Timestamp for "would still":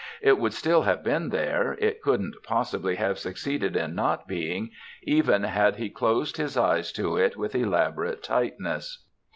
0.39-0.81